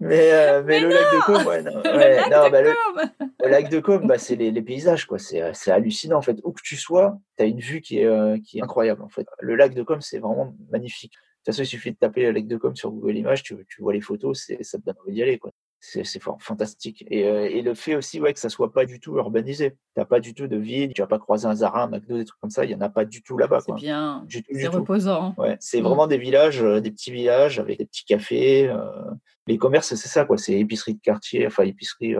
Mais, 0.00 0.32
euh, 0.32 0.62
mais, 0.64 0.80
Mais 0.80 0.80
le 0.80 0.88
lac 0.88 1.02
de 1.12 1.24
Côme, 1.26 1.46
ouais, 1.46 1.62
non, 1.62 1.82
ouais, 1.84 2.16
Lac 2.16 2.30
non, 2.30 2.46
de 2.46 2.50
bah, 2.50 2.62
le, 2.62 2.72
Côme 2.72 3.30
le 3.40 3.48
lac 3.48 3.68
de 3.68 3.80
Côme, 3.80 4.06
bah, 4.06 4.16
c'est 4.16 4.36
les, 4.36 4.50
les 4.50 4.62
paysages, 4.62 5.06
quoi. 5.06 5.18
C'est, 5.18 5.42
euh, 5.42 5.50
c'est 5.54 5.70
hallucinant 5.70 6.18
en 6.18 6.22
fait. 6.22 6.38
Où 6.44 6.52
que 6.52 6.62
tu 6.62 6.76
sois, 6.76 7.18
tu 7.36 7.42
as 7.42 7.46
une 7.46 7.60
vue 7.60 7.80
qui 7.80 7.98
est, 7.98 8.06
euh, 8.06 8.38
qui 8.44 8.58
est 8.58 8.62
incroyable 8.62 9.02
en 9.02 9.08
fait. 9.08 9.26
Le 9.40 9.54
lac 9.54 9.74
de 9.74 9.82
Côme, 9.82 10.00
c'est 10.00 10.18
vraiment 10.18 10.54
magnifique. 10.70 11.14
De 11.42 11.50
toute 11.50 11.56
façon, 11.56 11.64
il 11.64 11.66
suffit 11.66 11.90
de 11.90 11.96
taper 11.96 12.22
le 12.22 12.30
lac 12.30 12.46
de 12.46 12.56
Côme 12.56 12.76
sur 12.76 12.92
Google 12.92 13.16
Images, 13.16 13.42
tu, 13.42 13.56
tu 13.68 13.82
vois 13.82 13.92
les 13.92 14.00
photos, 14.00 14.44
c'est, 14.46 14.62
ça 14.62 14.78
te 14.78 14.84
donne 14.84 14.94
envie 15.02 15.14
d'y 15.14 15.22
aller, 15.24 15.38
quoi. 15.38 15.50
c'est 15.80 16.04
fantastique. 16.38 17.04
Et, 17.10 17.24
euh, 17.26 17.50
et, 17.50 17.62
le 17.62 17.74
fait 17.74 17.96
aussi 17.96 18.20
ouais, 18.20 18.32
que 18.32 18.38
ça 18.38 18.48
soit 18.48 18.72
pas 18.72 18.84
du 18.84 19.00
tout 19.00 19.16
urbanisé. 19.16 19.72
Tu 19.72 19.76
n'as 19.96 20.04
pas 20.04 20.20
du 20.20 20.34
tout 20.34 20.46
de 20.46 20.56
ville, 20.56 20.92
tu 20.94 21.02
vas 21.02 21.08
pas 21.08 21.18
croiser 21.18 21.46
un 21.46 21.56
Zara, 21.56 21.82
un 21.82 21.88
McDo, 21.88 22.16
des 22.16 22.24
trucs 22.26 22.38
comme 22.40 22.50
ça. 22.50 22.64
Il 22.64 22.70
y 22.70 22.76
en 22.76 22.80
a 22.80 22.88
pas 22.88 23.04
du 23.04 23.24
tout 23.24 23.36
là-bas. 23.36 23.58
C'est 23.66 23.74
bien, 23.74 24.24
c'est 24.30 24.68
reposant. 24.68 25.34
Ouais, 25.36 25.56
c'est 25.58 25.80
mm. 25.80 25.84
vraiment 25.84 26.06
des 26.06 26.18
villages, 26.18 26.62
euh, 26.62 26.80
des 26.80 26.92
petits 26.92 27.10
villages 27.10 27.58
avec 27.58 27.78
des 27.78 27.86
petits 27.86 28.04
cafés. 28.04 28.68
Euh, 28.68 29.10
les 29.48 29.58
commerces, 29.58 29.96
c'est 29.96 30.08
ça, 30.08 30.24
quoi. 30.24 30.38
C'est 30.38 30.56
épicerie 30.56 30.94
de 30.94 31.00
quartier, 31.00 31.44
enfin 31.44 31.64
épicerie 31.64 32.14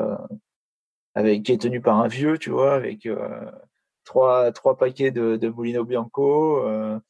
avec, 1.15 1.45
qui 1.45 1.53
est 1.53 1.61
tenue 1.61 1.81
par 1.81 2.01
un 2.01 2.09
vieux, 2.09 2.39
tu 2.39 2.51
vois, 2.51 2.75
avec 2.75 3.07
trois, 4.05 4.53
trois 4.53 4.77
paquets 4.77 5.11
de, 5.11 5.37
de 5.37 5.49
Molino 5.49 5.85
Bianco. 5.85 6.65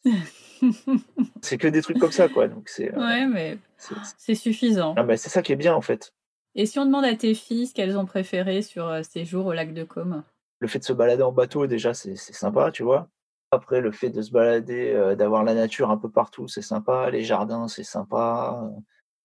c'est 1.43 1.59
que 1.59 1.69
des 1.69 1.83
trucs 1.83 1.99
comme 1.99 2.13
ça, 2.13 2.29
quoi. 2.29 2.49
Donc 2.49 2.69
c'est. 2.69 2.95
ouais, 2.95 3.27
mais 3.27 3.59
c'est 4.19 4.35
suffisant. 4.35 4.95
Ah, 4.97 5.03
bah, 5.03 5.17
c'est 5.17 5.29
ça 5.31 5.43
qui 5.43 5.53
est 5.53 5.57
bien, 5.57 5.75
en 5.75 5.81
fait. 5.81 6.13
Et 6.55 6.67
si 6.67 6.79
on 6.79 6.87
demande 6.87 7.05
à 7.05 7.15
tes 7.15 7.35
filles 7.35 7.67
ce 7.67 7.75
qu'elles 7.75 7.97
ont 7.97 8.05
préféré 8.05 8.63
sur 8.63 8.89
euh, 8.89 9.03
ces 9.03 9.25
jours 9.25 9.47
au 9.47 9.53
lac 9.53 9.73
de 9.73 9.85
Côme? 9.85 10.23
Le 10.61 10.69
fait 10.69 10.79
de 10.79 10.85
se 10.85 10.93
balader 10.93 11.23
en 11.23 11.33
bateau, 11.33 11.67
déjà, 11.67 11.95
c'est 11.95 12.17
sympa, 12.17 12.71
tu 12.71 12.83
vois. 12.83 13.09
Après, 13.51 13.81
le 13.81 13.91
fait 13.91 14.11
de 14.11 14.23
se 14.23 14.31
balader, 14.31 14.93
euh, 14.93 15.15
d'avoir 15.15 15.45
la 15.45 15.55
nature 15.55 15.91
un 15.91 15.97
peu 15.97 16.11
partout, 16.11 16.49
c'est 16.49 16.63
sympa. 16.63 17.11
Les 17.11 17.25
jardins, 17.25 17.69
c'est 17.69 17.85
sympa. 17.85 18.71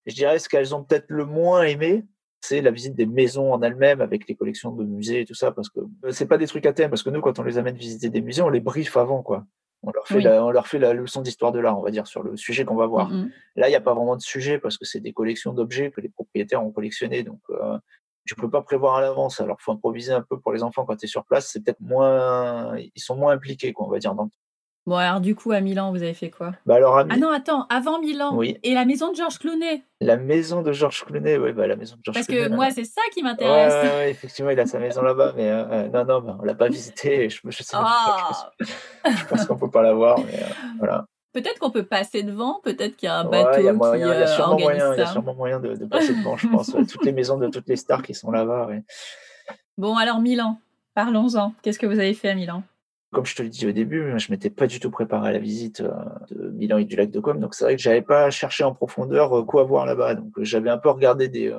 Je 0.06 0.16
dirais 0.16 0.40
ce 0.40 0.50
qu'elles 0.50 0.74
ont 0.74 0.84
peut-être 0.84 1.10
le 1.10 1.26
moins 1.26 1.64
aimé, 1.64 2.06
c'est 2.41 2.62
la 2.62 2.72
visite 2.72 2.96
des 2.96 3.06
maisons 3.06 3.53
en 3.53 3.62
elles-mêmes 3.62 4.01
avec 4.01 4.27
les 4.27 4.36
collections 4.36 4.72
de 4.72 4.84
musées 4.84 5.22
et 5.22 5.25
tout 5.25 5.34
ça, 5.34 5.51
parce 5.51 5.70
que 5.70 5.79
euh, 5.79 6.12
c'est 6.12 6.27
pas 6.27 6.38
des 6.38 6.48
trucs 6.48 6.65
à 6.65 6.74
thème, 6.74 6.89
parce 6.89 7.03
que 7.03 7.10
nous, 7.10 7.22
quand 7.22 7.39
on 7.39 7.44
les 7.44 7.58
amène 7.58 7.75
visiter 7.75 8.10
des 8.10 8.22
musées, 8.22 8.41
on 8.41 8.50
les 8.50 8.60
briefe 8.60 8.96
avant, 8.98 9.24
quoi. 9.24 9.46
On 9.84 9.91
leur, 9.91 10.08
fait 10.08 10.22
la, 10.22 10.44
on 10.44 10.50
leur 10.50 10.67
fait 10.67 10.79
la 10.79 10.94
leçon 10.94 11.22
d'histoire 11.22 11.51
de 11.51 11.60
l'art, 11.60 11.77
on 11.77 11.84
va 11.84 11.91
dire, 11.91 12.08
sur 12.08 12.24
le 12.24 12.36
sujet 12.36 12.65
qu'on 12.65 12.75
va 12.75 12.88
voir. 12.88 13.10
Mmh 13.10 13.29
Là, 13.56 13.67
il 13.67 13.70
n'y 13.70 13.75
a 13.75 13.82
pas 13.82 13.94
vraiment 13.94 14.15
de 14.15 14.22
sujet 14.22 14.58
parce 14.58 14.75
que 14.77 14.86
c'est 14.86 15.00
des 15.00 15.13
collections 15.13 15.53
d'objets 15.53 15.91
que 15.91 16.01
les 16.01 16.10
propriétaires 16.10 16.63
ont 16.63 16.72
collectionnés. 16.72 17.22
Donc, 17.22 17.39
euh, 17.51 17.77
tu 18.25 18.34
peux 18.34 18.50
pas 18.50 18.63
prévoir 18.63 18.96
à 18.96 19.01
l'avance. 19.01 19.39
Alors, 19.39 19.58
faut 19.62 19.72
improviser 19.72 20.13
un 20.13 20.24
peu 20.24 20.39
pour 20.39 20.51
les 20.51 20.63
enfants 20.63 20.84
quand 20.86 20.96
tu 20.96 21.06
es 21.06 21.08
sur 21.08 21.25
place. 21.25 21.51
C'est 21.51 21.63
peut-être 21.63 21.79
moins, 21.79 22.75
ils 22.77 23.01
sont 23.01 23.15
moins 23.15 23.34
impliqués, 23.34 23.72
quoi, 23.72 23.86
on 23.86 23.89
va 23.91 24.00
dire, 24.00 24.15
dans, 24.15 24.29
Bon, 24.88 24.96
alors 24.96 25.20
du 25.20 25.36
coup, 25.36 25.51
à 25.51 25.60
Milan, 25.60 25.91
vous 25.91 26.01
avez 26.01 26.13
fait 26.13 26.29
quoi? 26.29 26.53
Bah 26.65 26.75
alors, 26.75 26.98
Ah 26.98 27.17
non, 27.17 27.29
attends, 27.29 27.67
avant 27.70 28.00
Milan. 28.00 28.34
Oui. 28.34 28.58
Et 28.63 28.74
la 28.74 28.86
maison 28.86 29.12
de 29.12 29.17
Georges 29.17 29.38
Clooney 29.38 29.84
La 30.00 30.15
maison 30.15 30.62
de 30.62 30.72
Georges 30.72 31.03
Clooney, 31.03 31.38
oui, 31.38 31.51
bah, 31.51 31.67
la 31.67 31.75
maison 31.75 31.98
de 31.98 32.01
Georges 32.06 32.15
Parce 32.15 32.27
que 32.27 32.48
moi, 32.48 32.72
c'est 32.72 32.86
ça 32.86 33.01
qui 33.12 33.22
m'intéresse. 33.22 33.74
Ouais, 33.74 33.98
ouais, 33.98 34.12
effectivement, 34.12 34.50
il 34.50 34.60
a 34.62 34.65
sa 34.65 34.79
maison 34.79 35.01
là-bas, 35.01 35.34
mais 35.36 35.50
euh, 35.50 35.65
euh, 35.65 35.89
non, 35.89 36.06
non, 36.06 36.22
bah, 36.22 36.38
on 36.39 36.46
l'a 36.46 36.56
pas 36.56 36.70
visité. 36.70 37.29
Je, 37.29 37.41
je 37.44 37.63
sais 37.63 37.75
pas, 37.75 38.50
je, 38.62 39.06
pense, 39.10 39.24
pense 39.25 39.46
qu'on 39.46 39.58
peut 39.58 39.70
pas 39.70 39.82
la 39.82 39.94
voir, 39.94 40.20
mais 40.20 40.41
euh, 40.41 40.48
voilà. 40.79 41.06
Peut-être 41.34 41.60
qu'on 41.60 41.70
peut 41.70 41.86
passer 41.86 42.24
devant, 42.24 42.62
peut-être 42.63 42.96
qu'il 42.96 43.08
y 43.08 43.10
a 43.10 43.20
un 43.20 43.25
bateau 43.25 43.60
y 43.60 43.67
a 43.67 43.74
moyen, 43.74 44.08
qui 44.08 44.15
il 44.15 44.20
y 44.22 44.24
a 44.24 44.27
sûrement 44.27 44.58
moyen, 44.58 44.94
Il 44.94 45.00
y 45.00 45.01
a 45.01 45.08
sûrement 45.08 45.36
moyen 45.36 45.60
de, 45.60 45.75
de 45.75 45.86
passer 45.86 46.15
devant, 46.15 46.38
je 46.38 46.48
pense. 46.48 46.67
toutes 46.72 47.03
les 47.03 47.12
maisons 47.12 47.38
de 47.38 47.50
toutes 47.50 47.67
les 47.67 47.75
stars 47.75 48.03
qui 48.03 48.13
sont 48.13 48.32
là-bas. 48.32 48.70
Bon, 49.77 49.98
alors 49.98 50.22
Milan, 50.22 50.60
parlons-en. 50.96 51.53
Qu'est-ce 51.62 51.77
que 51.77 51.86
vous 51.88 52.00
avez 52.00 52.13
fait 52.13 52.29
à 52.29 52.36
Milan? 52.36 52.63
Comme 53.12 53.26
je 53.26 53.36
te 53.36 53.42
le 53.42 53.50
disais 53.50 53.68
au 53.68 53.72
début, 53.72 54.20
je 54.20 54.32
m'étais 54.32 54.50
pas 54.50 54.68
du 54.68 54.80
tout 54.80 54.92
préparé 54.92 55.30
à 55.30 55.32
la 55.32 55.40
visite 55.40 55.82
euh, 55.82 55.94
de 56.30 56.50
Milan 56.50 56.78
et 56.78 56.86
du 56.86 56.96
lac 56.96 57.10
de 57.10 57.20
Côme, 57.20 57.40
donc 57.40 57.56
c'est 57.56 57.64
vrai 57.64 57.76
que 57.76 57.82
j'avais 57.82 58.02
pas 58.02 58.30
cherché 58.30 58.64
en 58.64 58.74
profondeur 58.74 59.38
euh, 59.38 59.44
quoi 59.44 59.64
voir 59.64 59.86
là-bas. 59.86 60.16
Donc 60.16 60.38
euh, 60.38 60.44
j'avais 60.44 60.70
un 60.70 60.78
peu 60.78 60.90
regardé 60.90 61.30
des, 61.30 61.56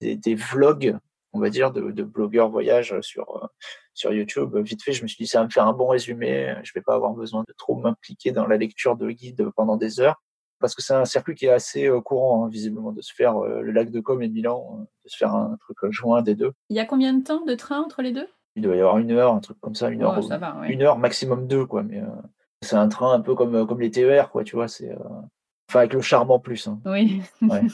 des, 0.00 0.16
des, 0.16 0.34
vlogs, 0.34 0.96
on 1.32 1.40
va 1.40 1.48
dire, 1.48 1.72
de, 1.72 1.90
de 1.90 2.02
blogueurs 2.02 2.50
voyage 2.50 3.00
sur 3.00 3.48
sur 3.94 4.12
YouTube. 4.12 4.56
Vite 4.58 4.82
fait, 4.82 4.92
je 4.92 5.02
me 5.02 5.08
suis 5.08 5.24
dit 5.24 5.26
ça 5.26 5.40
va 5.40 5.46
me 5.46 5.50
faire 5.50 5.66
un 5.66 5.72
bon 5.72 5.88
résumé. 5.88 6.54
Je 6.62 6.72
vais 6.74 6.82
pas 6.82 6.94
avoir 6.94 7.12
besoin 7.14 7.44
de 7.48 7.54
trop 7.56 7.74
m'impliquer 7.74 8.32
dans 8.32 8.46
la 8.46 8.58
lecture 8.58 8.96
de 8.96 9.10
guide 9.10 9.48
pendant 9.56 9.76
des 9.76 10.00
heures, 10.00 10.22
parce 10.60 10.74
que 10.74 10.82
c'est 10.82 10.94
un 10.94 11.06
circuit 11.06 11.34
qui 11.34 11.46
est 11.46 11.50
assez 11.50 11.90
courant, 12.04 12.44
hein, 12.44 12.48
visiblement, 12.50 12.92
de 12.92 13.00
se 13.00 13.14
faire 13.14 13.40
le 13.40 13.72
lac 13.72 13.90
de 13.90 14.00
Côme 14.00 14.22
et 14.22 14.28
Milan, 14.28 14.86
de 15.04 15.08
se 15.08 15.16
faire 15.16 15.34
un 15.34 15.56
truc 15.60 15.78
joint 15.90 16.20
des 16.20 16.34
deux. 16.34 16.52
Il 16.68 16.76
y 16.76 16.80
a 16.80 16.84
combien 16.84 17.14
de 17.14 17.24
temps 17.24 17.44
de 17.46 17.54
train 17.54 17.80
entre 17.80 18.02
les 18.02 18.12
deux? 18.12 18.28
Il 18.58 18.62
doit 18.62 18.76
y 18.76 18.80
avoir 18.80 18.98
une 18.98 19.12
heure, 19.12 19.32
un 19.32 19.40
truc 19.40 19.58
comme 19.60 19.76
ça, 19.76 19.88
une 19.88 20.02
heure, 20.02 20.18
une 20.68 20.82
heure 20.82 20.98
maximum 20.98 21.46
deux, 21.46 21.64
quoi. 21.64 21.84
Mais 21.84 22.00
euh, 22.00 22.06
c'est 22.62 22.76
un 22.76 22.88
train 22.88 23.12
un 23.12 23.20
peu 23.20 23.34
comme, 23.34 23.54
euh, 23.54 23.66
comme 23.66 23.80
les 23.80 23.90
TER, 23.90 24.30
quoi, 24.30 24.44
tu 24.44 24.56
vois. 24.56 24.68
C'est, 24.68 24.90
euh, 24.90 24.98
Enfin, 25.70 25.80
avec 25.80 25.92
le 25.92 26.00
charme 26.00 26.30
en 26.30 26.38
plus. 26.38 26.66
Hein. 26.66 26.80
Oui. 26.86 27.20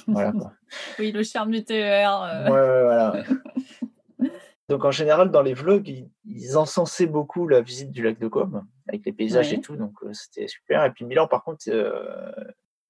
voilà, 0.09 0.33
quoi. 0.33 0.53
Oui, 0.99 1.13
le 1.13 1.23
charme 1.23 1.53
du 1.53 1.65
TER. 1.65 2.11
Ouais, 2.47 2.51
ouais, 2.51 2.83
voilà. 2.83 3.23
donc, 4.69 4.85
en 4.85 4.91
général, 4.91 5.31
dans 5.31 5.43
les 5.43 5.55
vlogs, 5.55 5.89
ils, 6.25 6.59
encensaient 6.59 7.07
beaucoup 7.07 7.47
la 7.47 7.61
visite 7.61 7.93
du 7.93 8.03
lac 8.03 8.19
de 8.19 8.27
Côme, 8.27 8.67
avec 8.89 9.07
les 9.07 9.13
paysages 9.13 9.53
et 9.53 9.61
tout, 9.61 9.77
donc 9.77 9.93
c'était 10.13 10.49
super. 10.49 10.85
Et 10.85 10.91
puis 10.91 11.05
Milan, 11.05 11.29
par 11.29 11.45
contre, 11.45 11.67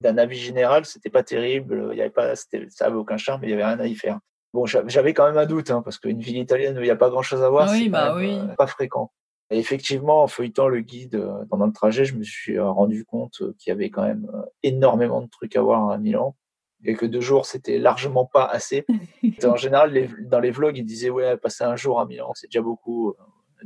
d'un 0.01 0.17
avis 0.17 0.39
général, 0.39 0.85
c'était 0.85 1.11
pas 1.11 1.21
terrible. 1.21 1.89
Il 1.91 1.99
y 1.99 2.01
avait 2.01 2.09
pas, 2.09 2.35
ça 2.35 2.47
avait 2.81 2.95
aucun 2.95 3.17
charme, 3.17 3.43
il 3.43 3.51
y 3.51 3.53
avait 3.53 3.65
rien 3.65 3.79
à 3.79 3.85
y 3.85 3.93
faire. 3.93 4.19
Bon, 4.55 4.65
j'avais 4.65 5.13
quand 5.13 5.25
même 5.25 5.37
un 5.37 5.45
doute, 5.45 5.69
hein, 5.69 5.81
parce 5.81 5.99
qu'une 5.99 6.21
ville 6.21 6.37
italienne 6.37 6.77
où 6.77 6.79
il 6.79 6.85
n'y 6.85 6.89
a 6.89 6.95
pas 6.95 7.09
grand-chose 7.09 7.43
à 7.43 7.49
voir, 7.49 7.67
c'est 7.67 7.89
bah 7.89 8.15
euh, 8.15 8.47
pas 8.55 8.67
fréquent. 8.67 9.11
Et 9.49 9.59
effectivement, 9.59 10.23
en 10.23 10.27
feuilletant 10.27 10.69
le 10.69 10.79
guide 10.79 11.15
euh, 11.15 11.43
pendant 11.49 11.65
le 11.65 11.73
trajet, 11.73 12.05
je 12.05 12.15
me 12.15 12.23
suis 12.23 12.57
euh, 12.57 12.65
rendu 12.65 13.03
compte 13.03 13.43
qu'il 13.57 13.71
y 13.71 13.73
avait 13.73 13.89
quand 13.89 14.03
même 14.03 14.31
énormément 14.63 15.21
de 15.21 15.27
trucs 15.27 15.57
à 15.57 15.61
voir 15.61 15.89
à 15.89 15.97
Milan 15.97 16.37
et 16.85 16.93
que 16.93 17.05
deux 17.05 17.19
jours, 17.19 17.45
c'était 17.45 17.79
largement 17.79 18.25
pas 18.25 18.45
assez. 18.45 18.85
en 19.43 19.57
général, 19.57 20.07
dans 20.21 20.39
les 20.39 20.51
vlogs, 20.51 20.77
ils 20.77 20.85
disaient 20.85 21.09
ouais, 21.09 21.35
passer 21.35 21.65
un 21.65 21.75
jour 21.75 21.99
à 21.99 22.05
Milan, 22.05 22.31
c'est 22.33 22.47
déjà 22.47 22.61
beaucoup. 22.61 23.13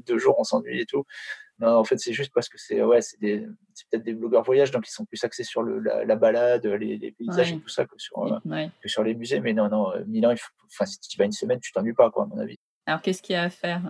Deux 0.07 0.17
jours, 0.17 0.37
on 0.39 0.43
s'ennuie 0.43 0.81
et 0.81 0.85
tout. 0.87 1.03
Non, 1.59 1.75
en 1.75 1.83
fait, 1.83 1.97
c'est 1.97 2.13
juste 2.13 2.31
parce 2.33 2.47
que 2.47 2.57
c'est 2.57 2.81
ouais, 2.81 3.01
c'est 3.01 3.17
peut-être 3.19 4.03
des 4.03 4.13
blogueurs 4.13 4.43
voyage, 4.43 4.71
donc 4.71 4.87
ils 4.87 4.91
sont 4.91 5.05
plus 5.05 5.21
axés 5.23 5.43
sur 5.43 5.61
le, 5.61 5.79
la, 5.79 6.15
balade, 6.15 6.65
les, 6.65 7.11
paysages 7.11 7.51
et 7.51 7.59
tout 7.59 7.67
ça 7.67 7.85
que 7.85 7.97
sur, 7.97 8.19
euh, 8.23 8.67
que 8.81 8.87
sur 8.87 9.03
les 9.03 9.13
musées. 9.13 9.41
Mais 9.41 9.53
non, 9.53 9.67
non, 9.67 9.91
euh, 9.91 10.03
Milan, 10.07 10.33
enfin, 10.65 10.85
si 10.85 10.99
tu 10.99 11.17
vas 11.17 11.25
une 11.25 11.33
semaine, 11.33 11.59
tu 11.59 11.73
t'ennuies 11.73 11.93
pas, 11.93 12.09
quoi, 12.11 12.23
à 12.23 12.25
mon 12.27 12.39
avis. 12.39 12.57
Alors, 12.85 13.01
qu'est-ce 13.01 13.21
qu'il 13.21 13.33
y 13.33 13.35
a 13.35 13.43
à 13.43 13.49
faire? 13.49 13.81